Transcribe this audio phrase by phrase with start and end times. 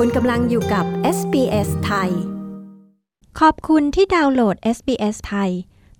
[0.00, 0.84] คุณกำลังอยู่กับ
[1.18, 2.10] SBS ไทย
[3.40, 5.50] ขอบคุณที่ดาวน์โหลด SBS ไทย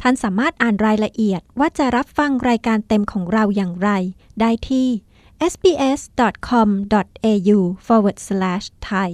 [0.03, 3.91] ท่านสามารถอ่านรายละเอียดว่าจะรับฟังรายการเต็มของเราอย่างไร
[4.41, 4.89] ได้ที่
[5.53, 6.79] sbs.com.au
[7.87, 9.11] forward slash thai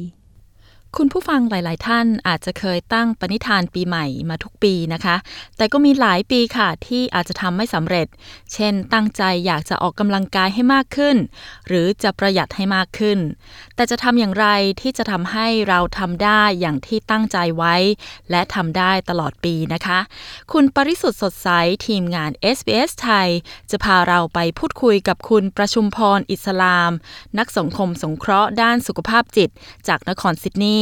[0.98, 5.16] คุณผู้ฟังหลาย ๆ ท่านอาจจะเคยตั้งปณิธานปีใหม่มาทุกปีนะคะ
[5.56, 8.06] แต่ก็มีหลายปีค่ะที่อาจจะทำไม่สำเร็จ
[8.52, 11.16] เช่น ตั้งใจอยากจะออกกำลังกายให้มากขึ้น
[11.66, 13.18] หรือจะประหยัดให้มากขึ้น
[13.74, 14.46] แต่จะทำอย่างไร
[14.80, 17.74] ที่จะทำให้เราทำได้อย่างที่ตั้งใจไว้
[18.30, 19.98] และทำได้ตลอดปีนะคะ
[20.52, 21.48] คุณปริสุทธ์สดใส
[21.86, 23.28] ทีมงาน SBS ไทย
[23.70, 26.92] จะพาเราไปพูดคุยกับคุณประชุมพรอิสลาม
[27.38, 29.50] นักสังคมสงเคราะห์ด้านสุขภาพจิต
[29.88, 30.81] จากนครซิดนีย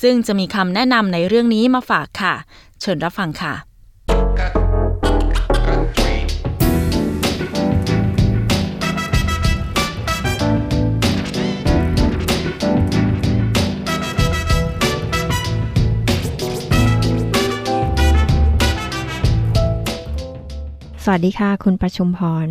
[0.00, 2.34] ซึ่งจะมีคำแนะนำในเรื่องนี้มาฝากค่ะ
[2.80, 3.54] เชิญรับฟังค่ะ
[21.04, 22.48] สวัสดีค่ะ คุณประชุมพร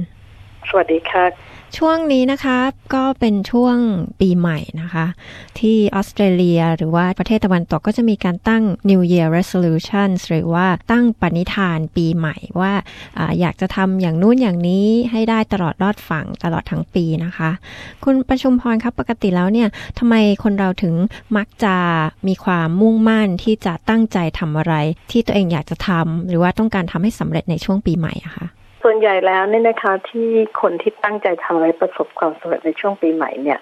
[0.68, 1.26] สวัสดีค่ะ
[1.78, 2.58] ช่วงนี้นะคะ
[2.94, 3.78] ก็เป็นช่วง
[4.20, 5.06] ปีใหม่นะคะ
[5.60, 12.74] ที่ออสเตรเลียหรือว่าประเทศตะวันตกก็จะมีการตั้ง New Year Resolutions หรือว่าตั้งปณิธานปีใหม่ว่า
[13.18, 17.50] อาอยากจะทำอย่างนู้นอย่างนี้ให้ได้ตลอดรอดฝั่งตลอดทั้งปีนะคะ
[18.04, 19.68] คุณประชุมพรครับปกติแล้วเนี่ย
[20.00, 20.96] ทำไมคนเราถึง
[21.38, 21.76] มักจะ
[22.28, 24.74] มีความมุ่งมั่นที่จะตั้งใจทำอะไร
[25.12, 28.48] ที่ตัวเองอยากจะทำหรือว่าต้องการทำให้สำเร็จในช่วงปีใหม่อะคะ
[28.84, 30.30] ส่วนใหญ่แล้วเนี่ยนะคะที่
[30.62, 33.60] คนที่ตั้งใจทำอะไรประสบความสำเร็จในช่วงปีใหม่เนี่ย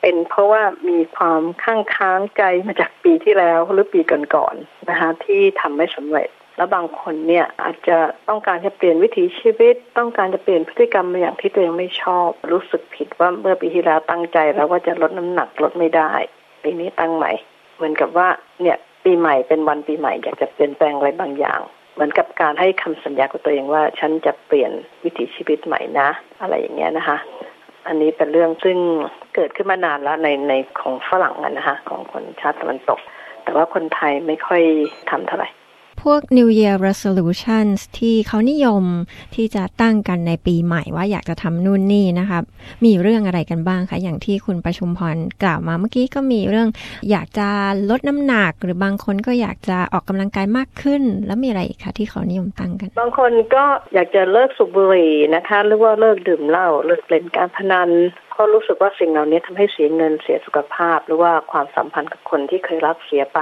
[0.00, 4.00] เป็นเพราะว่ามีความข้างค้างใจมาจากปีที่แล้วหรือปี
[4.34, 16.12] ก่อนๆนะคะ ที่ทำไม่สำเร็จ แล้วบางคนเนี่ยอาจจะต้องการจะเปลี่ยนวิถีชีวิต ต้องการจะเปลี่ยนพฤติกรรมมาอย่างที่ตัวเองไม่ชอบ รู้สึกผิดว่าเมื่อปีที่แล้วตั้งใจแล้วว่าจะลดน้ำหนักลดไม่ได้
[16.62, 17.32] ปีนี้ตั้งใหม่
[17.76, 18.28] เหมือนกับว่า
[18.62, 21.60] เนี่ยปีใหม่เป็นวันปีใหม่อยากจะเปลี่ยนแปลงอะไรบางอย่าง
[21.96, 24.72] เหมือนกับการให้คำสัญญากับตัวเองว่า ฉันจะเปลี่ยน
[25.04, 26.08] วิถีชีวิตใหม่นะ
[26.40, 27.16] อะไรอย่างเงี้ยนะคะ
[27.86, 28.78] อันนี้เป็นเรื่องซึ่ง
[29.34, 33.00] เกิดขึ้นมานานแล้วในในของฝรั่งนะคะของคนชาติตะวันตก
[33.44, 34.62] แต่ว่าคนไทยไม่ค่อย
[35.10, 35.48] ทำเท่าไหร่
[36.12, 38.84] วก New Year Resolutions ที่เขานิยม
[39.34, 42.38] ที่จะตั้งกันในปีใหม่ว่าอยากจะทำนู่นนี่นะคะ
[42.84, 46.68] มีเรื่องอะไรกันบ้างคะอย่างที่คุณประชุมพรกล่าวมาเมื่อกี้ก็มีเรื่อง
[47.10, 47.48] อยากจะ
[47.90, 57.90] ลดน้ำหนัก หรือบางคนก็อยากจะออกกำลังกายมากขึ้น แล้วมีอะไรอีกคะที่เขานิยมตั้งกัน บางคนก็อยากจะเลิกสูบบุหรี่นะคะหรือว่าเลิกดื่มเหล้าเลิกเล่นการพนัน
[58.30, 63.40] เพราะรู้สึกว่าสิ่งเหล่านี้ทำให้เสียเงินเสียสุขภาพ หรือว่าความสัมพันธ์กับคนที่เคยรักเสียไป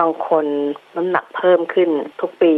[0.00, 0.46] บางคน
[0.96, 1.90] น้ำหนักเพิ่มขึ้น
[2.20, 2.54] ทุกปี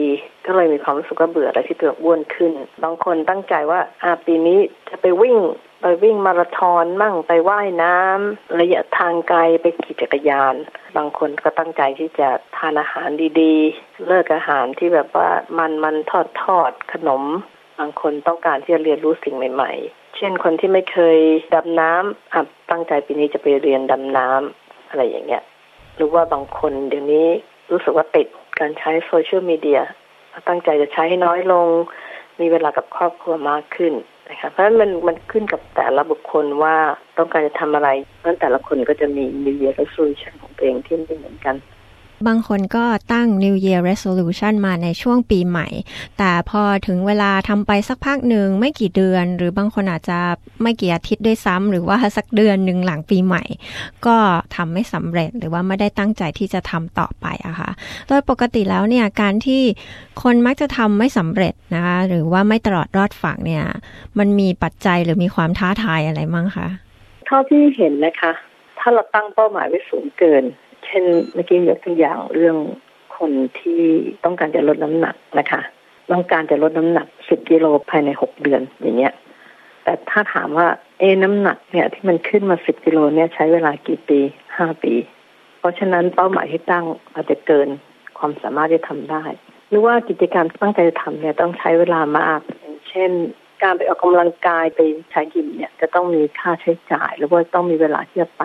[0.47, 2.53] ก็เลยมีความรู้สึกว่าเบื่ออะไรที่ตัวอ้วนขึ้น
[2.85, 4.59] บางคนตั้งใจว่าอาปีนี้
[4.91, 5.39] จะไปวิ่ง
[5.83, 10.55] ไปวิ่งมาราธอนมั่งไปว่ายน้ำระยะทางไกลไปขี่จักรยาน
[10.97, 13.09] บางคนก็ตั้งใจที่จะทานอาหาร
[13.41, 17.23] ดีๆ เลิกอาหารที่แบบว่ามันมันทอดทอดขนม
[17.79, 21.19] บางคนต้องการที่จะเรียนรู้สิ่งใหม่ ๆ เช่นคนที่ไม่เคย
[21.55, 25.43] ดำน้ำอะตั้งใจปีนี้จะไปเรียนดำน้ำอะไรอย่างเงี้ย
[25.99, 27.27] หรือว่าบางคนเดี๋ยวนี้
[27.71, 28.27] รู้สึกว่าติด
[28.61, 29.81] การใช้โซเชียลมีเดีย
[30.49, 31.69] ตั้งใจจะใช้ให้น้อยลง
[32.41, 33.95] มีเวลากับครอบครัวมากขึ้น
[34.31, 36.77] นะคะเพราะฉะนั้นมันมันขึ้นกับแต่ละบุคคลว่า
[37.19, 37.89] ต้องการจะทำอะไร
[38.21, 41.55] เพราะแต่ละคนก็จะมี New Year Resolution ของตัวเองที่ไม่เหมือนกัน
[42.27, 45.69] บางคนก็ตั้ง New Year Resolution มาในช่วงปีใหม่
[46.19, 50.19] แต่พอถึงเวลาทำไปสักพักหนึ่งไม่กี่เดือน หรือบางคนอาจจะ
[50.63, 53.45] ไม่กี่อาทิตย์ด้วยซ้ำหรือว่าสักเดือนหนึ่งหลังปีใหม่
[54.07, 54.17] ก็
[54.57, 57.71] ทำไม่สำเร็จหรือว่าไม่ได้ตั้งใจที่จะทำต่อไปอะค่ะ
[58.09, 59.63] โดยปกติแล้วเนี่ยการที่
[60.23, 63.65] คนมักจะทำไม่สำเร็จนะคะหรือว่าไม่ตลอดรอดฝั่งเนี่ย
[64.19, 66.69] มันมีปัจจัยหรือมีความท้าทายอะไรมั้งคะ
[67.27, 68.33] เท่าที่เห็นนะคะ
[68.79, 70.45] ถ้าเราตั้งเป้าหมายไว้สูงเกิน
[70.89, 71.05] เช่น
[71.35, 72.57] เมื่อกี้ยกตัวอย่างเรื่อง
[73.17, 73.81] คนที่
[74.25, 75.61] ต้องการจะลดน้ำหนักนะคะ
[76.13, 79.15] ต้องการจะลดน้ำหนัก10กิโลภายใน6เดือนอย่างเงี้ย
[79.85, 80.69] แต่ถ้าถามว่า
[80.99, 84.21] เอะน้ำหนักเนี่ยที่มันขึ้นมา10กิโลเนี่ยใช้เวลากี่ปี
[84.53, 84.95] 5ปี
[85.59, 87.69] เพราะฉะนั้นเป้าหมายที่ตั้งอาจจะเกิน
[88.19, 89.25] ความสามารถที่ทำได้
[89.69, 93.11] หรือว่ากิจกรรมที่ตั้งใจจะทำเนี่ยต้องใช้เวลามากอย่างเช่น
[93.63, 94.81] การไปออกกำลังกายไป
[95.11, 98.45] ใช้ยิมเนี่ยจะต้องมีค่าใช้จ่าย หรือว่าต้องมีเวลาที่จะไป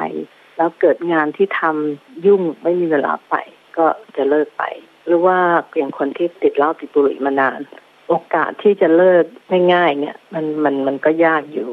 [0.57, 3.35] แล้วเกิดงานที่ทำยุ่งไม่มีเวลาไป
[3.77, 3.85] ก็
[4.17, 4.63] จะเลิกไป
[5.05, 5.37] หรือว่า
[5.77, 7.59] อย่างคนที่ติดเหล้าติดบุหรี่มานาน
[8.09, 9.25] โอกาสที่จะเลิก
[9.73, 11.69] ง่ายๆเนี่ย มันมันมันก็ยากอยู่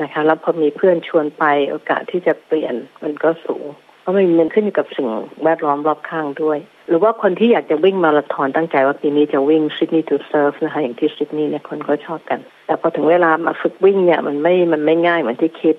[0.00, 3.66] นะคะ แล้วพอมีเพื่อนชวนไป โอกาสที่จะเปลี่ยนมันก็สูง
[4.00, 5.08] เพราะมันมันขึ้นอยู่กับสิ่ง
[5.44, 15.76] แวดล้อมรอบข้างด้วย หรือว่าคนที่อยากจะวิ่งมาราธอนตั้งใจว่าปีนี้จะวิ่ง City to Surf นะคะอย่างที่ซิดนีย์เนี่ยคนก็ชอบกัน แต่พอถึงเวลามาฝึกวิ่งเนี่ยมันไม่มันไม่ง่ายเหมือนที่คิด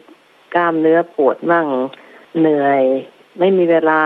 [0.56, 1.68] กล้ามเนื้อปวดมั่ง
[2.40, 2.84] เหนื่อย
[3.40, 4.00] ไม่มีเวลา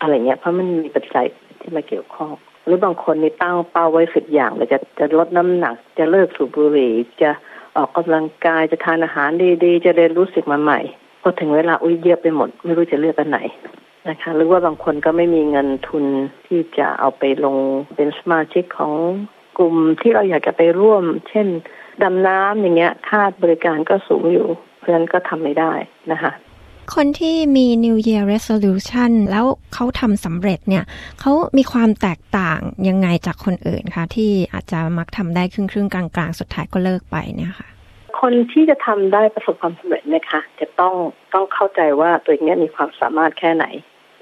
[0.00, 1.26] อะไรเงี้ยเพราะมันมีปัจจัย
[1.60, 2.32] ที่มาเกี่ยวข้อง
[2.64, 6.92] หรือบางคนนี่ตั้งเป้าไว้สิบอย่างเลยจะจะลดน้ำหนัก จะเลิกสูบบุหรี่
[7.22, 7.30] จะ
[7.76, 9.30] ออกกำลังกายจะทานอาหาร
[9.64, 10.80] ดีๆ จะเรียนรู้สึกมาใหม่
[11.22, 13.38] พอถึงเวลาอุ้ยเยอะไปหมด ไม่รู้จะเลือกอันไหน
[14.08, 16.04] นะคะหรือว่าบางคนก็ไม่มีเงินทุน
[16.46, 17.56] ที่จะเอาไปลง
[17.96, 18.92] เป็นสมาชิกของ
[19.58, 21.46] กลุ่มที่เราอยากจะไปร่วม เช่น
[22.02, 24.46] ดำน้ำอย่างเงี้ยค่าบริการก็สูงอยู่
[24.78, 25.72] เพราะฉะนั้นก็ทำไม่ได้
[26.12, 26.32] นะคะ
[26.94, 29.44] คนที่มี New Year Resolution แล้ว
[29.74, 30.84] เขาทำสำเร็จเนี่ย
[31.20, 37.68] เขามีความแตกต่างยังไงจากคนอื่นคะที่อาจจะมักทำได้ครึ่งครึ่งๆกลางๆสุดท้ายก็เลิกไปเนี่ยค่ะ
[38.20, 40.94] คนที่จะทำได้ประสบความสำเร็จนะคะ จะต้อง
[41.34, 43.64] ต้องเข้าใจว่าตัวเองเนี่ยมีความสามารถแค่ไหน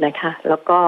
[0.05, 0.79] นะคะ แล้วก็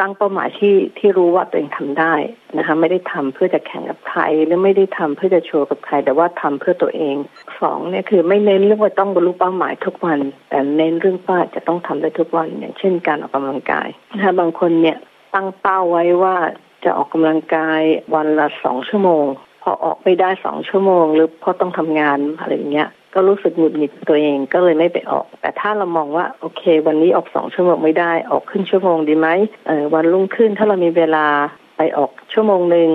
[0.00, 2.14] ตั้งเป้าหมายที่ที่รู้ว่าตัวเองทำได้
[2.56, 7.16] นะคะไม่ได้ทำเพื่อจะแข่งกับใครหรือไม่ได้ทำเพื่อจะโชว์กับใคร แต่ว่าทำเพื่อตัวเอง
[7.60, 10.18] สองเนี่ยคือไม่เน้นเรื่องว่าต้องบรรลุเป้าหมายทุกวัน
[10.50, 14.96] แต่เน้นเรื่องว่าจะต้องทำได้ทุกวันอย่างเช่นการออกกำลังกายนะคะบางคนเนี่ย
[15.34, 16.36] ตั้งเป้าไว้ว่า
[16.84, 17.80] จะออกกำลังกาย
[18.14, 19.26] วันละสองชั่วโมง
[19.64, 29.28] พอออกไม่ได้สองชั่วโมง หรือพอต้องทำงานอะไรอย่างเงี้ยก็รู้สึกหงุดหงิดตัวเองก็เลยไม่ไปออก แต่ถ้าเรามองว่าโอเค วันนี้ออกสองชั่วโมงไม่ได้ออกครึ่งชั่วโมงดีไหม
[29.66, 31.26] เออวันรุ่งขึ้นถ้าเรามีเวลา
[31.76, 32.90] ไปออกชั่วโมงหนึ่ง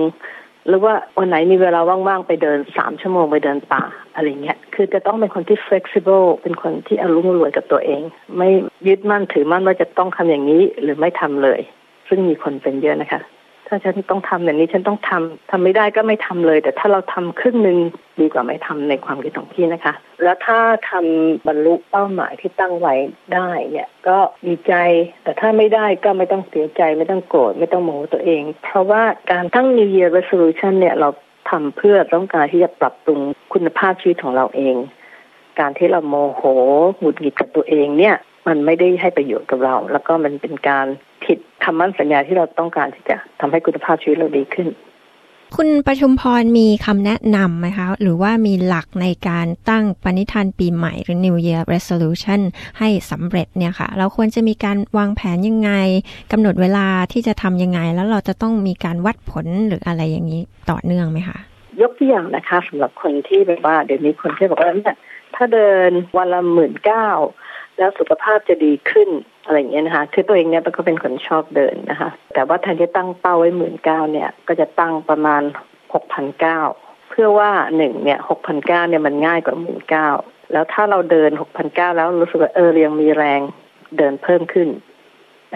[0.68, 3.82] หรือว่าวันไหนมีเวลาว่างๆ ไปเดินสามชั่วโมงไปเดินป่า
[4.14, 8.02] อะไรเงี้ย คือจะต้องเป็นคนที่ flexible เป็นคนที่อารมณ์รวยกับตัวเอง
[8.36, 8.48] ไม่
[8.88, 11.60] ยึดมั่นถือมั่นว่าจะต้องทำอย่างนี้หรือไม่ทำเลย
[12.08, 13.20] ซึ่งมีคนเป็นเยอะนะคะ
[13.72, 17.78] ถ้าฉันต้องทำอย่างนี้ฉันต้องทำทำไม่ได้ก็ไม่ทำเลย แต่ถ้าเราทำครึ่งหนึ่ง
[18.20, 20.58] ดีกว่าไม่ทำในความคิดของพี่นะคะ แล้วถ้า
[20.90, 22.94] ทำบรรลุเป้าหมายที่ตั้งไว้
[23.34, 24.74] ได้เนี่ยก็ดีใจ
[25.24, 29.02] แต่ถ้าไม่ได้ก็ไม่ต้องเสียใจไม่ต้องโกรธไม่ต้องโมโหตัวเอง เพราะว่า
[29.32, 31.08] การตั้ง New Year Resolution เนี่ยเรา
[31.50, 33.20] ทำเพื่อต้องการที่จะปรับปรุง
[33.52, 34.76] คุณภาพชีวิตของเราเอง
[35.60, 36.42] การที่เราโมโห
[36.98, 38.16] หงุดหงิดกับตัวเองเนี่ย
[38.48, 40.86] มันไม่ได้ให้ประโยชน์กับเรา แล้วก็มันเป็นการ
[41.24, 44.68] ผิดคำมั่นสัญญาที่เราต้องการที่จะทำให้คุณภาพชีวิตเราดีขึ้น
[45.56, 52.40] คุณประชุมพรมีคำแนะนำไหมคะ หรือว่ามีหลักในการตั้งปณิธานปีใหม่หรือ New Year Resolution
[52.78, 55.70] ให้สำเร็จเนี่ยค่ะ เราควรจะมีการวางแผนยังไง
[56.32, 61.38] กำหนดเวลาที่จะทำยังไง แล้วเราจะต้องมีการวัดผลหรืออะไรอย่างนี้ต่อเนื่องไหมคะ
[61.82, 64.96] ยกตัวอย่างนะคะสำหรับคนที่แบบว่าเดี๋ยวนี้คนที่บอกว่าเนี่ย
[65.34, 67.08] ถ้าเดินวันละหมื่นเก้า
[67.80, 69.08] แล้วสุขภาพจะดีขึ้น
[69.44, 75.42] อะไรอย่างเงี้ยนะคะคือตัวเองเนี่ยก็เป็นคนชอบเดินนะคะ แต่ว่าแทนที่ตั้งเป้าไว้หมื่นเก้าเนี่ย ก็จะตั้งประมาณ
[75.94, 76.60] หกพันเก้า
[77.10, 80.08] เพื่อว่าหนึ่งเนี่ยหกพันเก้าเนี่ยมันง่ายกว่าหมื่นเก้า
[80.52, 83.40] แล้วถ้าเราเดินหกพันเก้าแล้วรู้สึกว่าเออเรียงมีแรง
[83.98, 84.68] เดินเพิ่มขึ้น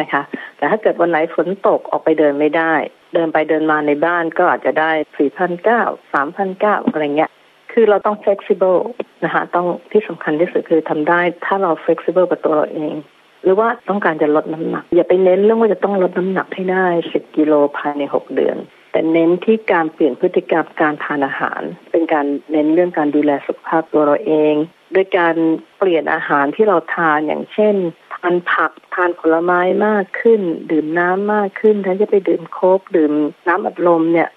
[0.01, 0.23] นะคะ
[0.57, 2.75] แต่ถ้าเกิดวันไหนฝนตกออกไปเดินไม่ได้
[3.15, 5.83] เดินไปเดินมาในบ้านก็อาจจะได้สี่พันเก้า
[6.13, 7.31] สามพันเก้าอะไรเงี้ย
[7.75, 8.81] คือเราต้อง flexible
[9.25, 12.95] นะคะต้องที่สำคัญที่สุดคือทำได้ถ้าเรา flexible กับตัวเราเอง
[13.43, 18.57] หรือว่าต้องการจะลดน้ำหนัก อย่าไปเน้นเรื่องว่าจะต้องลดน้ำหนักให้ได้สิบกิโลภายในหกเดือน
[18.93, 24.55] แต่เน้นที่การเปลี่ยนพฤติกรรมการทานอาหาร เป็นการเน้นเรื่องการดูแลสุขภาพตัวเราเอง
[24.95, 25.37] ด้วยการ
[25.79, 27.75] เปลี่ยนอาหารที่เราทานอย่างเช่น
[28.15, 30.41] ทานผักทานผลไม้มากขึ้น
[30.71, 33.13] ดื่มน้ำมากขึ้นแทนจะไปดื่มโคกดื่ม
[33.49, 34.31] น้ำอัดลมเนี่ย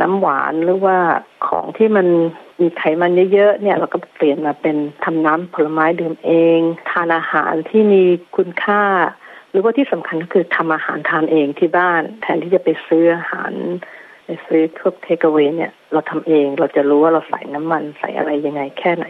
[0.00, 0.98] น้ำหวานหรือว่า
[1.46, 2.06] ของที่มัน
[2.62, 6.60] มีไขมันเยอะๆเนี่ยเราก็เปลี่ยนมาเป็นทำน้ำผลไม้ดื่มเอง
[6.90, 8.02] ทานอาหารที่มี
[8.36, 8.82] คุณค่า
[9.50, 13.52] หรือว่าที่สำคัญก็คือทำอาหารทานเองที่บ้าน แทนที่จะไปซื้ออาหาร
[14.26, 19.06] ไปซื้อพวกเทคเวเนี่ยเราทำเองเราจะรู้ว่าเราใส่น้ำมันใส่อะไรยังไงแค่ไหน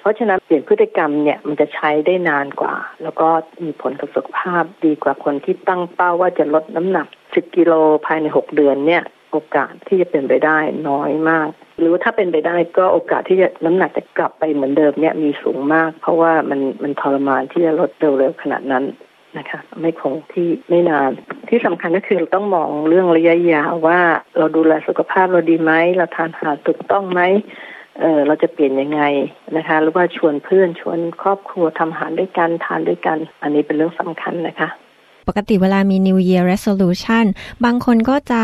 [0.00, 3.28] เพราะฉะนั้นเปลี่ยนพฤติกรรมเนี่ยมันจะใช้ได้นานกว่า แล้วก็
[3.64, 7.72] มีผลกับสุขภาพดีกว่าคนที่ตั้งเป้าว่าจะลดน้ำหนัก 10 กิโล
[8.06, 18.84] ภายใน 6 เดือนเนี่ย โอกาสที่จะเป็นไปได้น้อยมาก หรือว่าถ้าเป็นไปได้ก็โอกาสที่จะน้ำหนักจะกลับไปเหมือนเดิมเนี่ยมีสูงมาก เพราะว่ามันมันทรมานที่จะลดเร็วๆขนาดนั้น
[19.38, 21.10] นะคะไม่คงที่ไม่นาน
[21.48, 24.00] ที่สำคัญก็คือเราต้องมองเรื่องระยะยาวว่า
[24.38, 27.20] เราดูแลสุขภาพเราดีไหมเราทานอาหารถูกต้องไหม
[28.00, 29.02] เออเราจะเปลี่ยนยังไง
[29.56, 34.68] นะคะ หรือว่าชวนเพื่อนชวนครอบครัวทำอาหารด้วยกันทานด้วยกัน อันนี้เป็นเรื่องสำคัญนะคะ
[35.28, 37.24] ปกติเวลามี New Year Resolution
[37.64, 38.42] บางคนก็จะ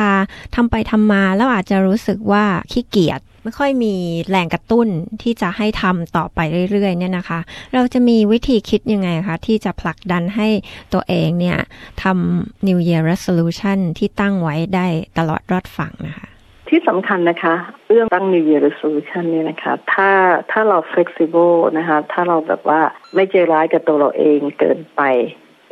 [0.54, 3.94] ทำไปทำมา แล้วอาจจะรู้สึกว่าขี้เกียจไม่ค่อยมี
[4.30, 4.88] แรงกระตุ้น
[5.22, 6.38] ที่จะให้ทำต่อไป
[6.70, 7.40] เรื่อยๆเนี่ยนะคะ
[7.74, 10.48] เราจะมีวิธีคิดยังไงคะที่จะผลักดันให้
[10.94, 11.58] ตัวเองเนี่ย
[12.02, 14.86] ทำ New Year Resolution ที่ตั้งไว้ได้
[15.18, 16.28] ตลอดรอดฝั่งนะคะ
[16.68, 17.54] ที่สำคัญนะคะ
[17.88, 20.10] เรื่องตั้ง New Year Resolution เนี่ยนะคะ ถ้า
[20.50, 22.80] ถ้าเรา flexible นะคะ ถ้าเราแบบว่า
[23.14, 25.00] ไม่ใจร้ายกับตัวเราเองเกินไป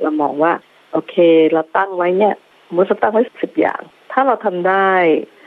[0.03, 0.53] เรามองว่า
[0.93, 1.15] โอเค
[1.53, 2.35] เราตั้งไว้เนี่ย
[2.75, 3.81] มุสตั้งไว้สิบอย่าง
[4.13, 4.91] ถ้าเราทำได้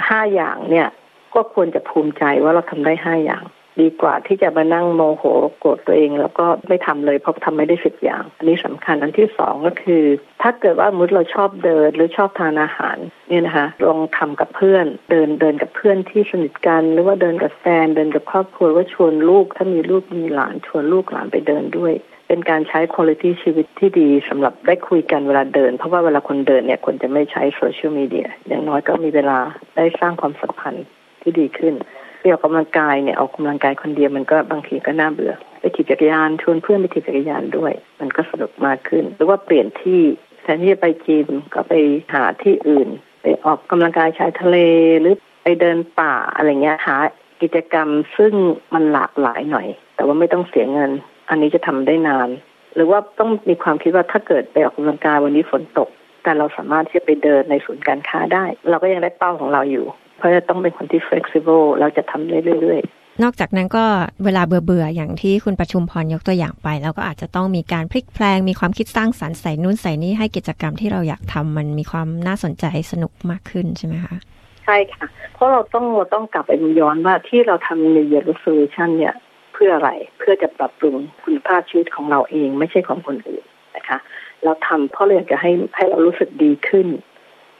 [0.07, 0.87] ห้าอย่างเนี่ย
[1.35, 3.43] ก็ควรจะภูมิใจว่าเราทำได้ห้าอย่าง
[3.81, 5.23] ดีกว่าที่จะมานั่งโมโห
[5.59, 10.03] โกรธตัวเอง แล้วก็ไม่ทำเลยเพราะทำไม่ได้สิบอย่าง อันนี้สำคัญอันที่สองก็คือ
[10.41, 12.97] ถ้าเกิดว่ามุดเราชอบเดินหรือชอบทานอาหาร
[13.29, 21.93] เนี่ยนะคะลองทำกับเพื่อน เดินเดินกับเพื่อนที่สนิทกัน หรือว่าเดินกับแฟนเดินกับครอบครัวว่าชวนลูก ถ้ามีลูกมีหลานชวนลูกหลานไปเดินด้วย
[22.27, 29.39] เป็นการใช้คุณภาพชีวิตที่ดีสำหรับได้คุยกันเวลาเดิน เพราะว่าเวลาคนเดินเนี่ยคนจะไม่ใช้โซเชียลมีเดียอย่างน้อยก็มีเวลา
[29.75, 30.85] ได้สร้างความสัมพันธ์
[31.21, 31.73] ที่ดีขึ้น
[32.23, 40.01] ไปออกกำลังกายเนี่ยออกกำลังกายคนเดียวมันก็บางทีก็น่าเบื่อ ไปขี่จักรยานชวนเพื่อนไปขี่จักรยานด้วย มันก็สนุกมากขึ้น หรือว่าเปลี่ยนที่
[40.43, 41.73] แทนที่จะไปจิมก็ไป
[42.13, 42.87] หาที่อื่น
[43.21, 44.57] ไปออกกำลังกายชายทะเล
[45.01, 46.95] หรือไปเดินป่าอะไรเงี้ยหา
[47.41, 48.33] กิจกรรมซึ่ง
[48.73, 50.91] มันหลากหลายหน่อย แต่ว่าไม่ต้องเสียเงิน
[51.29, 52.29] อันนี้จะทำได้นาน
[52.75, 55.89] หรือว่าต้องมีความคิดว่าถ้าเกิดไปออกกำลังกายวันนี้ฝนตก
[56.23, 59.85] แต่เราสามารถที่จะไปเดินในศูนย์การค้าได้ เราก็ยังได้เป้าของเราอยู่
[60.23, 62.81] ราะจะต้องเป็นคนที่ flexible เราจะทำได้เรื่อย
[63.23, 63.85] นอกจากนั้นก็
[64.25, 79.15] เวลาเบื่อเบื่อๆ อย่างที่คุณประชุมพรยกตัวอย่างไปแล้วก็อาจจะต้องมีการพลิกแพลง มีความคิดสร้างสรรค์ใส่นู่นใส่นี่ให้กิจกรรมที่เราอยากทำมันมีความน่าสนใจสนุกมากขึ้นใช่ไหมคะๆใช่ค่ะ เพราะเราต้องเราต้องกลับไปย้อนว่าที่เราทำ New Year Resolution เนี่ย
[79.53, 83.43] เพื่ออะไรเพื่อจะปรับปรุงคุณภาพชีวิตของเราเองไม่ใช่ของคนอื่น
[83.75, 83.97] นะคะ
[84.43, 86.87] เราทำเพราะเราอยากจะให้ให้เรารู้สึกดีขึ้น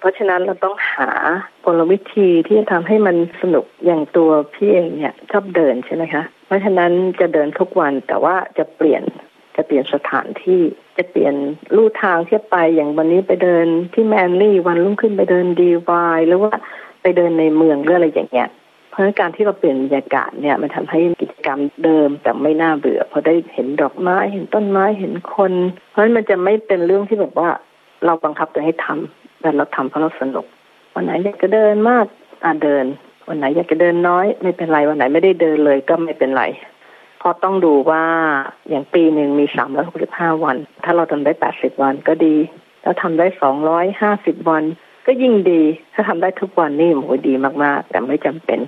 [0.04, 1.10] เพราะฉะนั้นเราต้องหา
[1.66, 9.04] กลวิธีที่จะทำให้มันสนุกอย่างตัวพี่เองเนี่ยชอบเดินใช่ไหมคะ เพราะฉะนั้นจะเดินทุกวันแต่ว่าจะเปลี่ยน
[9.56, 10.62] จะเปลี่ยนสถานที่
[10.98, 11.34] จะเปลี่ยน
[11.76, 16.54] ลู่ทางที่ไปอย่างวันนี้ไปเดินที่แมนลี่วันรุ่งขึ้นไปเดินดีวายหรือว่า
[17.02, 18.50] ไปเดินในเมืองหรืออะไรอย่างเงี้ย
[18.90, 25.54] เพราะการที่เราเปลี่ยนบรรยากาศเนี่ยมันทำให้กิจกรรมเดิมแต่ไม่น่าเบื่อเพราะได้เห็นดอกไม้เห็นต้นไม้เห็นคน
[25.92, 27.50] เพราะฉะนั้นมันจะไม่เป็นเรื่องที่แบบว่า
[28.06, 30.46] เราบังคับตัวให้ทำ แต่เราทำเพราะเราสนุก
[30.96, 32.06] วันไหนอยากจะเดินมาก
[32.44, 32.86] อ่าเดิน
[33.28, 36.44] วันไหนอยากจะเดินน้อย ไม่เป็นไร วันไหนไม่ได้เดินเลยก็ไม่เป็นไร
[37.20, 38.04] เพราะต้องดูว่า
[38.70, 42.36] อย่างปีหนึ่งมีสามร้อยหกสิบห้าวัน ถ้าเราทำได้แปดสิบวันก็ดี
[42.82, 44.64] แล้วทำได้สองร้อยห้าสิบวัน
[45.06, 45.62] ก็ยิ่งดี
[45.94, 47.34] ถ้าทำได้ทุกวันนี่โหดี
[47.64, 48.60] มากๆ แต่ไม่จำเป็น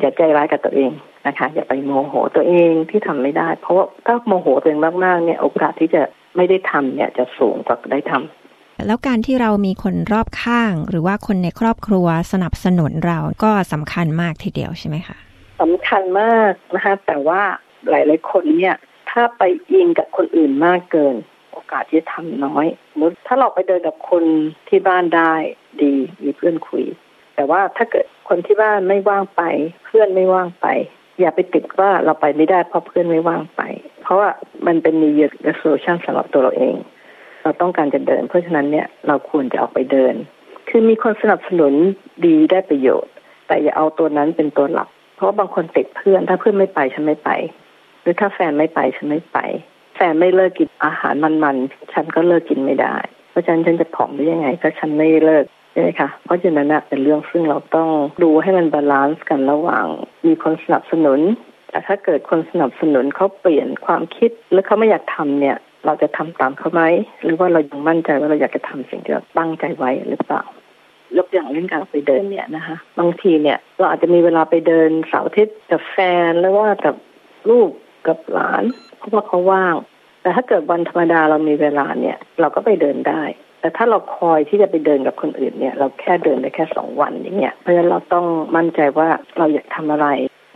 [0.00, 0.90] อย่าใจร้ายกับตัวเอง
[1.26, 6.02] นะคะ อย่าไปโมโหตัวเองที่ทำไม่ได้ เพราะว่าถ้าโมโหตัวเองมากๆเนี่ย โอกาสที่จะ
[6.36, 8.43] ไม่ได้ทำเนี่ยจะสูงกว่าได้ทำ
[8.86, 15.16] แล้วการที่เรามีคนรอบข้าง หรือว่าคนในครอบครัวสนับสนุนเราก็สำคัญมากทีเดียวใช่ไหมคะ
[15.60, 17.42] สำคัญมากนะคะแต่ว่า
[17.88, 18.76] หลาย ๆ คนเนี่ย
[19.10, 21.14] ถ้าไปอิงกับคนอื่นมากเกิน
[21.52, 24.24] โอกาสที่จะทำน้อยสมมติถ้าเราไปเดินกับคน
[24.68, 25.34] ที่บ้านได้
[25.82, 26.84] ดีมีเพื่อนคุย
[27.34, 29.42] แต่ว่าถ้าเกิดคนที่บ้านไม่ว่างไป
[29.84, 30.66] เพื่อนไม่ว่างไป
[31.20, 33.62] อย่าไปติดว่าเราไปไม่ได้เพราะเพื่อนไม่ว่างไป
[34.02, 34.28] เพราะว่า
[34.66, 36.74] มันเป็น New Year r e s o l u t i o สำหรับตัวเราเอง
[37.44, 40.14] เราต้องการจะเดิน เพราะฉะนั้นเนี่ยเราควรจะออกไปเดิน
[40.68, 41.72] คือมีคนสนับสนุน
[42.26, 43.12] ดีได้ประโยชน์
[43.46, 47.30] แต่อย่าเอาตัวนั้นเป็นตัวหลัก เพราะบางคนติดเพื่อน ถ้าเพื่อนไม่ไปฉันไม่ไป
[48.02, 49.38] หรือถ้าแฟนไม่ไปฉันไม่ไป
[49.96, 52.96] แฟนไม่เลิกกินอาหารมันๆฉันก็เลิกกินไม่ได้
[53.30, 57.88] เพราะฉะนั้นฉันจะผอมได้ยังไงก็ฉันไม่เลิกใช่ไหมคะเพราะฉะนั้นเป็นเรื่องซึ่งเราต้อง
[58.22, 59.86] ดูให้มัน balance กันระหว่าง
[60.26, 61.20] มีคนสนับสนุน
[61.68, 66.82] แต่ถ้าเกิดคนสนับสนุนเขาเปลี่ยนความคิดหรือเขาไม่อยากทำเนี่ย เราจะทำตามเขาไหม
[67.22, 70.42] หรือว่าเรายังมั่นใจว่าเราอยากจะทำสิ่งที่เราตั้งใจไว้หรือเปล่า
[71.18, 75.96] ยกอย่างเรื่องการไปเดินเนี่ยนะคะบางทีเนี่ย เราอาจจะมีเวลาไปเดินเสาร์อาทิตย์กับแฟ
[76.28, 76.94] นหรือว่ากับ
[77.50, 77.70] ลูก
[78.06, 78.64] กับหลาน
[78.98, 79.74] เพราะว่าเขาว่าง
[80.22, 83.22] แต่ถ้าเกิดวันธรรมดาเรามีเวลาเนี่ย เราก็ไปเดินได้
[83.60, 88.26] แต่ถ้าเราคอยที่จะไปเดินกับคนอื่นเนี่ย เราแค่เดินได้แค่สองวันอย่างเงี้ยเพราะฉะนั้นเราต้อง
[88.56, 90.06] มั่นใจว่าเราอยากทำอะไร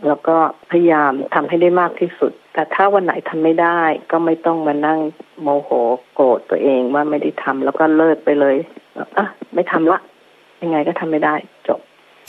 [0.07, 0.37] แล้วก็
[0.71, 4.99] พยายามทำให้ได้มากที่สุด แต่ถ้าวันไหนทำไม่ได้ก็ไม่ต้องมานั่ง
[5.41, 5.69] โมโห
[6.13, 8.55] โกรธตัวเองว่าไม่ได้ทำแล้วก็เลิกไปเลย
[9.17, 9.99] อะไม่ทำละ
[10.61, 11.35] ยังไงก็ทำไม่ได้
[11.67, 11.79] จบ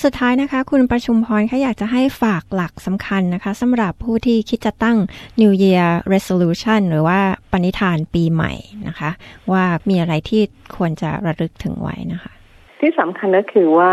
[0.03, 4.99] สุดท้ายนะคะ คุณประชุมพรแค่อยากจะให้ฝากหลักสำคัญนะคะสำหรับผู้ที่คิดจะตั้ง
[5.41, 7.19] New Year Resolution หรือว่า
[7.53, 8.53] ปณิธานปีใหม่
[8.89, 9.11] นะคะ
[9.53, 10.43] ว่ามีอะไรที่
[10.77, 12.33] ควรจะระลึกถึงไว้นะคะ
[12.81, 13.93] ที่สำคัญก็คือว่า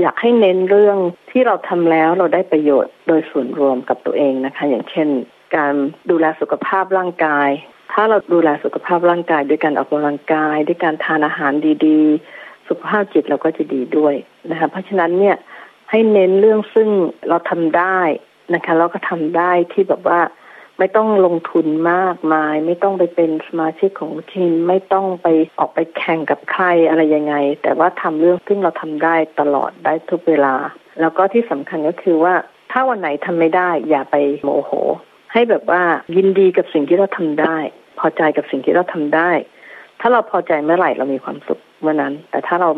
[0.00, 0.98] อยากให้เน้นเรื่อง
[1.30, 5.08] ที่เราทำแล้วเราได้ประโยชน์โดยส่วนรวมกับตัวเองนะคะ อย่างเช่น
[5.56, 5.74] การ
[6.10, 7.48] ดูแลสุขภาพร่างกาย
[7.92, 11.52] ถ้าเราดูแลสุขภาพร่างกาย ด้วยการออกกำลังกาย ด้วยการทานอาหาร
[11.86, 14.14] ดีๆ สุขภาพจิตเราก็จะดีด้วย
[14.50, 15.36] นะคะเพราะฉะนั้นเนี่ย
[15.90, 16.88] ให้เน้นเรื่องซึ่ง
[17.28, 18.00] เราทำได้
[18.54, 20.20] นะคะเราก็ทำได้ที่แบบว่า
[20.78, 25.26] ไม่ต้องลงทุนมากมาย ไม่ต้องไปเป็นสมาชิกของทีมไม่ต้องไป
[25.58, 30.54] ออกไปแข่งกับใครอะไรยังไง แต่ว่าทำเรื่องซึ่งเราทำได้ตลอดได้ทุกเวลา
[31.00, 32.34] แล้วก็ที่สำคัญก็คือว่า
[32.72, 34.72] ถ้าวันไหนทำไม่ได้อย่าไปโมโห
[35.32, 35.82] ให้แบบว่า
[36.16, 37.56] ยินดีกับสิ่งที่เราทำได้
[37.98, 39.30] พอใจกับสิ่งที่เราทำได้
[40.00, 42.70] ถ้าเราพอใจเมื่อไหร่เรามีความสุขเมื่อนั้น แต่ถ้าเรา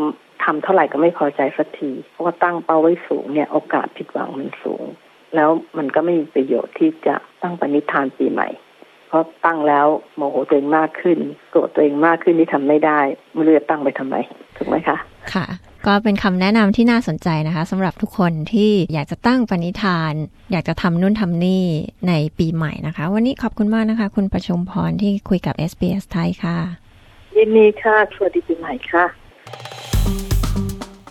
[0.44, 4.84] ทำเท่าไหร่ก็ไม่พอใจสักทีเพราะว่าตั้งเป้าไว้สูงเนี่ยโอกาสผิดหวังมันสูง
[5.34, 8.48] แล้วมันก็ไม่มีประโยชน์ที่จะตั้งปณิธานปีใหม่
[9.08, 11.18] เพราะตั้งแล้วโมโหตัวเองมากขึ้น
[11.50, 13.00] โกรธตัวเองมากขึ้นที่ทำไม่ได้
[13.32, 14.14] ไม่รู้จะตั้งไปทำไม
[14.56, 14.96] ถูกไหมคะ
[15.34, 15.46] ค่ะ
[15.86, 20.12] ก็เป็นคำแนะนำที่น่าสนใจนะคะสำหรับทุกคนที่อยากจะตั้งปณิธาน
[20.52, 21.64] อยากจะทำนู่นทำนี่
[22.08, 26.58] ในปีใหม่นะคะ วันนี้ขอบคุณมากนะคะ คุณประชุมพรที่คุยกับ SBS ไทยค่ะ
[27.36, 30.35] ยินดีค่ะสวัสดีปีใหม่ค่ะ